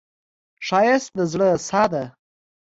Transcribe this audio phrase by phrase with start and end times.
[0.65, 2.03] ښایست د زړه ساه ده